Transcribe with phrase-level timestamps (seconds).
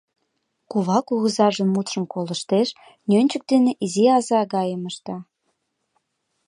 [0.71, 2.67] Кува кугызажын мутшым колыштеш,
[3.09, 5.17] нӧнчык дене изи аза гайым ышта.